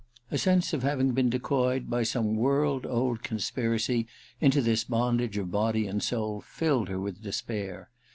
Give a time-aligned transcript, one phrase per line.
[0.31, 4.07] A sense of having been de coyed by some world old conspiracy
[4.39, 7.91] into this bondage of body and soul filled her with despair.